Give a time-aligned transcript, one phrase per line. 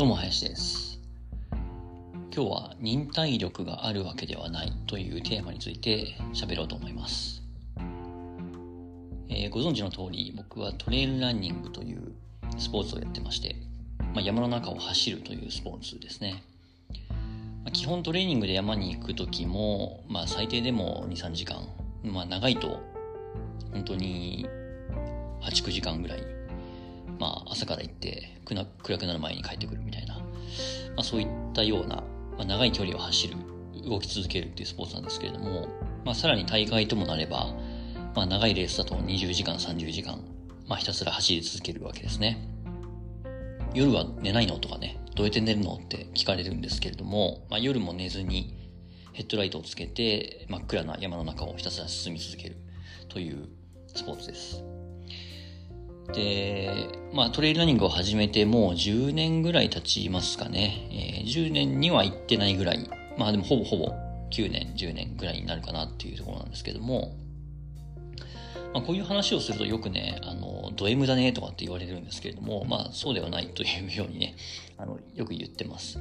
[0.00, 0.98] どうも林です。
[2.34, 7.42] 今日は忍耐力があるわけではないというテーマについて喋ろうと思います。
[9.28, 12.14] えーご存知の通り僕はトレイルランニングという
[12.56, 13.56] スポーツをやってまして、
[14.14, 16.44] まあ、山の中を走るというスポーツですね。
[17.62, 21.58] まあ基本トレーニングで山に行く時も、まあ、最低でも2、3時間、
[22.02, 22.80] まあ、長いと
[23.70, 24.46] 本当に
[25.42, 26.39] 8、9時間ぐらい
[27.20, 28.64] まあ、朝から行って暗
[28.98, 30.24] くなる前に帰ってくるみたいな、ま
[30.98, 32.04] あ、そういったような、ま
[32.40, 33.36] あ、長い距離を走る
[33.84, 35.68] 動き続けるっていうスポーツなんですけれども、
[36.04, 37.54] まあ、さらに大会ともなれば、
[38.16, 40.18] まあ、長いレースだと20時間30時間、
[40.66, 42.38] まあ、ひたすら走り続けるわけですね。
[43.74, 48.56] 夜は寝ないのとかねどうやって寝るのって聞かれるんですけれども、まあ、夜も寝ずに
[49.12, 52.56] ヘッドライトをつけて真っ暗な山の中をひたすら進み続ける
[53.08, 53.48] という
[53.94, 54.64] スポーツです。
[56.12, 60.86] で、まあトレイルランニングを始めてもう10年ぐらい経ちますかね。
[60.90, 62.88] えー10年には行ってないぐらい。
[63.16, 63.92] まあでもほぼほぼ
[64.30, 67.16] 9年、10年ぐらいになるかなっていうところなんですけども、
[68.72, 74.36] まあこういう話をするとよくね、あの、ド M だねとかって言われるんですけれども、まあそうではないというようにね、
[74.78, 75.98] あの、よく言ってます。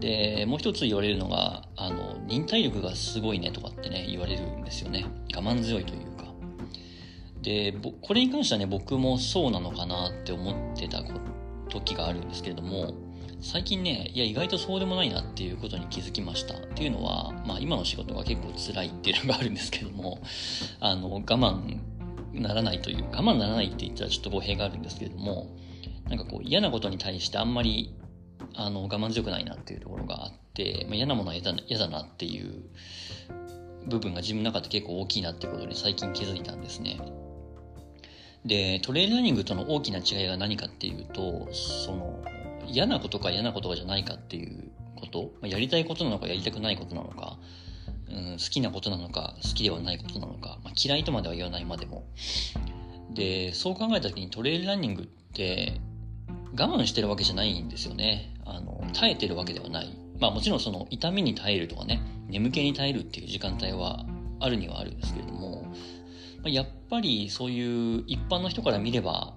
[0.00, 5.06] で、もう一つ言われるのが、あの、忍耐力がすごいねとかってね、言われるんですよね。
[5.34, 6.23] 我慢強いというか。
[7.44, 11.02] でこれに関してはね僕もそうなのかなって思ってた
[11.68, 12.94] 時があるんですけれども
[13.42, 20.20] 最近ねいや意外とそうでもないなっていうことに気づきましたっていうのは、まあ、今の仕事が結構辛いっていうのがあるんですけども
[20.80, 21.78] あの我慢
[22.32, 25.48] ならないという我慢ならないって言ったらちょっと語弊があるんですけれども
[26.08, 27.94] なんかこう嫌なことに対してあんまり
[28.54, 32.62] あの我慢強くないなっていうところがあって、まあ、嫌なものは嫌だ嫌だなっていう
[33.86, 36.98] 部分が自分の中で結構大きいなってことに最近気づいたんですね。
[38.44, 42.22] で、トレイルランニングとの大きな違いが何かっていうと、その、
[42.66, 47.38] 嫌なことか嫌なことかじゃないかっていうこと、やりたいことなのかやりたくないことなのか、
[48.08, 52.04] うん、好きなことなのか好きではないことなのか、まあ、嫌いとまでは言わないまでも。
[53.14, 55.80] で、そう考えた時にトレイルランニングって
[56.56, 58.34] 我慢してるわけじゃないんですよね。
[58.44, 59.96] あの、耐えてるわけではない。
[60.20, 64.04] まあもちろんその痛みに耐えるとかね、眠気に耐えるっていう時間帯は
[64.40, 65.64] あるにはあるんですけれども、
[66.48, 69.34] やっぱりそういう一般の人から見れば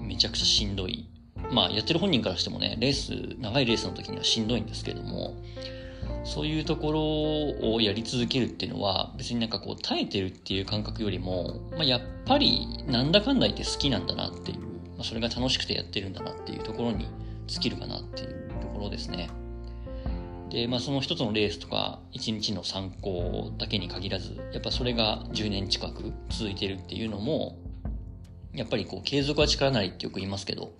[0.00, 1.08] めちゃくちゃしんどい。
[1.50, 5.34] まあやってる本人からしてもね、レース、長いレースの時にはしんどいんですけども、
[6.24, 7.00] そういうところ
[7.74, 14.66] をやり続けるっていうのは別になんかこう耐えてるっていう感覚よりも、まあ、やっぱりなんだかんだ言って好きなんだなっていう、ま
[15.00, 17.06] あ、それが楽しくてやってるんだなっていうところに
[17.46, 19.28] 尽きるかなっていうところですね。
[20.54, 27.58] で、まあその一つのレースとか一日の参考だけに限らず、やっぱそれが10年近く続いてるっていうのも、
[28.52, 30.72] やっぱりこう継続は力なりってよく言いますけど、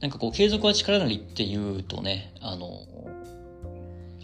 [0.00, 2.68] なんかこう継続は力なりって言うとね、あの、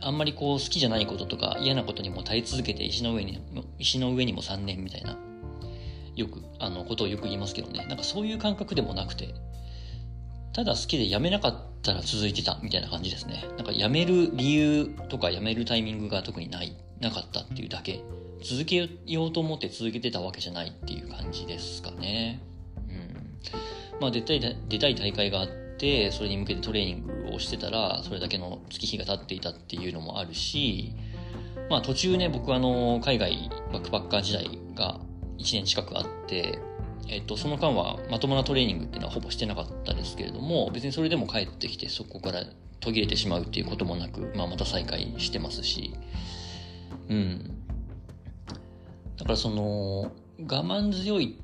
[0.03, 3.41] あんまりこう好きじゃないこととか嫌なことにも耐え続けて石の上に、
[3.79, 5.17] 石の上にも3年みたいな、
[6.17, 9.35] よく、あの、ことをよく言いますけどね、なんかそういう感覚でもなくて、
[10.53, 13.45] ただ好きで辞めなかったら続いてたみたいな感じですね。
[13.57, 18.03] なんか辞める理由とか辞めるタイミングが特にない、なかったっていうだけ。
[18.43, 22.41] 続けようと思って続けてたわけじゃないっていう感じですかね。
[22.89, 24.01] うん。
[24.01, 25.49] まあ出たい、出たい大会があっ
[25.79, 30.93] て、それに向けてトレーニングをしてたら、それだけの月日が経っていたっていうのもあるし、
[31.69, 35.01] まあ途中ね、僕あの、海外バックパッカー時代が
[35.39, 36.59] 1年近くあって、
[37.09, 42.45] えっと、その間はまともなトレーニングっていうのはほぼしてなかったですけれども、別にそれでも帰ってきてそこから
[42.81, 45.95] 途切れてしまうっていうこともなく、まあまた再開してますし、
[47.09, 47.55] うん。
[49.17, 51.39] だからその、我慢強い、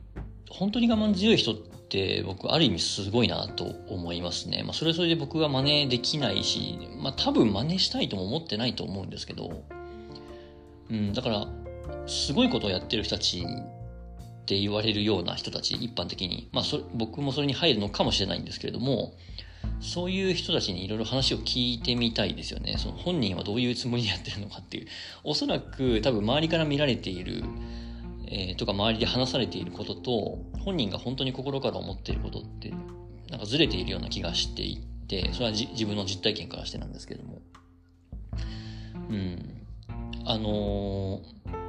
[0.50, 4.62] 本当に我慢強い人って僕ある意味すごいなと思いますね。
[4.62, 9.64] まあそれはそれで僕は真似できないし、まあ多分真似したいとも思ってないと思うんですけど、
[10.90, 11.48] うん、だから、
[12.06, 13.46] すごいことをやってる人たち
[14.44, 16.50] って言われるような人たち、一般的に。
[16.52, 19.14] まあそ、僕もそれに入るのかもしれないんですけれども、
[19.80, 22.76] そういう人たちにいろいろ話を聞いてみたいですよね。
[22.76, 24.86] その本人はどういうつもりでやってるのかっていう。
[25.24, 27.42] おそらく多分周りから見られている、
[28.26, 32.70] えーとか周りで話されていることと、本人が本当に心から思っていることって、
[33.30, 34.76] なんかずれているような気がしてい
[35.08, 37.40] て、それは自分の実体験からしてなんですけども。
[39.08, 39.62] うん。
[40.26, 41.63] あのー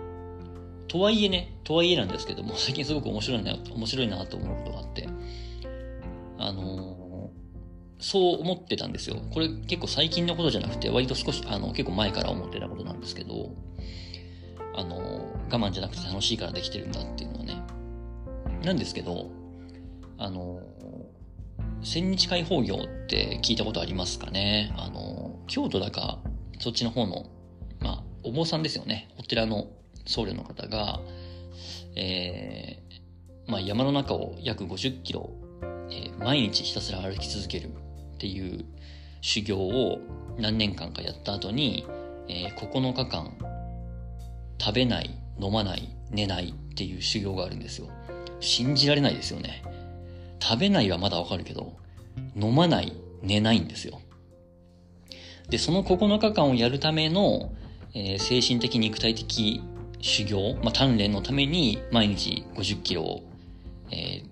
[0.96, 5.10] とはいえね、とはいえなんですけども、 最近すごく面白いな、面白いなと思うことがあって、
[6.38, 6.96] あのー
[7.98, 9.18] そう思ってたんですよ。
[9.32, 13.52] これ結構最近のことじゃなくて、割と少し、あの、結構前から思ってたことなんですけど、
[14.76, 17.54] あのー我慢じゃなくて楽しいからできてるんだっていうのはね。
[18.64, 19.32] なんですけど、
[20.18, 24.74] あのー千日解放業って聞いたことありますかね？
[24.78, 26.20] あの、京都だか、
[26.60, 27.26] そっちの方の、
[27.80, 29.10] まあ、お坊さんですよね。
[29.18, 29.68] お寺の
[30.06, 31.00] 僧侶の方が、
[31.96, 35.30] えー、まあ、山の中を約50キロ、
[35.90, 38.66] えー、毎日ひたすら歩き続けるっていう
[39.22, 40.00] 修行を
[40.38, 41.86] 何年間かやった後に、
[42.28, 43.34] えー、9日間、
[44.60, 45.10] 食べない、
[45.40, 47.90] 飲まない、寝ないっていう修行があるんですよ。
[48.40, 49.64] 信じられないですよね。
[50.42, 51.74] 食べないはまだわかるけど、
[52.36, 54.02] 飲まない、寝ないんですよ。
[55.50, 57.54] で、その9日間をやるための、
[57.94, 59.62] えー、精神的肉体的
[60.02, 63.24] 修行、まあ、鍛錬のために毎日50キロを、
[63.92, 64.26] えー、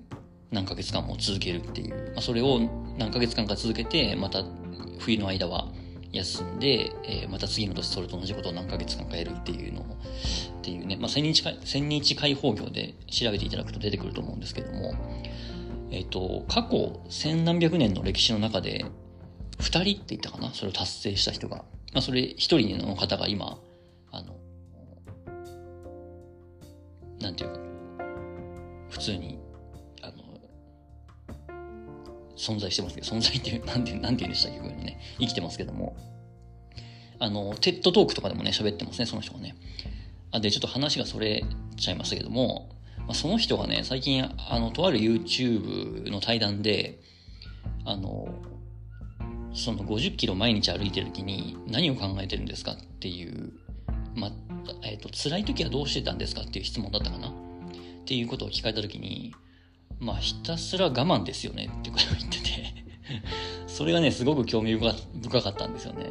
[0.51, 2.59] 何ヶ月間も続けるっていう、まあ、それを
[2.97, 4.43] 何ヶ月間か続けて、また
[4.99, 5.67] 冬の間は
[6.11, 9.87] 休んで、えー、また次の年それと同じことを何ヶ月間かやるっていうのを、っ
[10.61, 14.93] ていうね、まあ、千日千日解放業で調べていただくと出てくると思うんですけども、
[15.91, 18.85] えっ、ー、と、過去千何百年の歴史の中で、
[19.59, 20.51] 二人って言ったかな？
[20.53, 21.57] それを達成した人が。
[21.93, 23.57] まあ、それ一人の方が今、
[27.23, 27.59] なんていうか、
[28.89, 29.39] 普通に、
[30.01, 30.13] あの、
[32.35, 35.95] 存在してますけど、存在っていう、 なんて、なんて言うんでしたっけこういうのね、生きてますけども。
[37.19, 39.55] あの、テッドトークとかでもね、喋ってますね、その人がね。
[40.31, 41.45] あ、で、ちょっと話がそれ
[41.77, 46.99] ちゃいましたけども、まあ、その人がね、最近、あの、とある YouTube の対談で、
[47.85, 48.27] あの、
[49.53, 53.53] その50キロ毎日歩いてる時に何を考えてるんですかっていう、
[54.15, 54.31] まあ、
[54.83, 57.29] えっ、ー、と、辛い時はどうしてたんですかっていう質問だったかな。
[57.29, 57.31] っ
[58.05, 59.33] ていうことを聞かれた時に、
[59.99, 61.69] まあ、ひたすら我慢ですよね。
[61.79, 62.73] ってことを言ってて。
[63.67, 66.05] それがね、すごく興味深かったんですよね。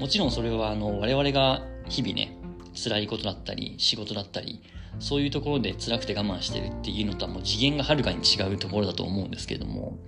[0.00, 2.36] もちろんそれは、あの、我々が日々ね、
[2.74, 4.62] 辛いことだったり、仕事だったり、
[5.00, 9.98] そういうところで辛くて我慢してるっていうのとはもう次元がはるかに違うところだと思うんですけれども、も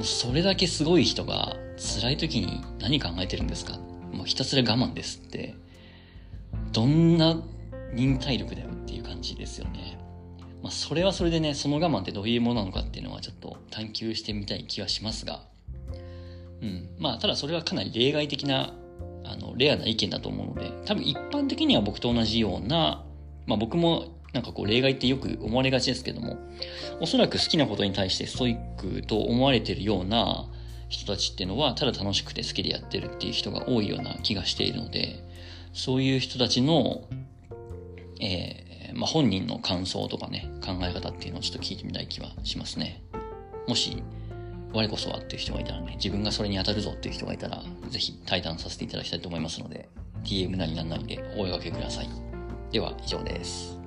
[0.00, 3.78] うそれだけすごい人が辛い時に何考えてるんですか。
[4.12, 5.54] もうひたすら我慢ですって、
[6.72, 7.40] どんな
[7.92, 9.98] 忍耐力だよっていう感じですよね。
[10.62, 15.42] まあそれはそれでね、その我慢ってどういうものなのかっていうのはちょっと探求してみたい気はしますが、
[16.62, 16.88] うん。
[16.98, 18.74] まあただそれはかなり例外的な、
[19.24, 23.04] あの、レアな意見だと思うので、多分一般的には僕と同じような
[23.50, 26.38] まあ僕もなんかこう例外ってよく思われがちですけども、
[27.00, 30.46] おそらく好きなことに対してストイックと思われてるような
[30.88, 35.24] 人たちっていうのは、ただ楽しくて好きでやってるっていう人が多いような気がしているので、
[35.72, 37.08] そういう人たちの、
[38.20, 43.02] えー、まあ本人の感想とかね、考え方っていうのをちょっと聞いてみたい気はしますね。
[43.68, 44.02] もし、
[44.72, 49.88] 我こそはっていう人がいたらね、自分がそれに当たるぞっていう人がいたら、ぜひ対談させていただきたいと思いますので、
[50.24, 52.08] DM なりなんなりでお声掛けください。
[52.70, 53.79] では以上です。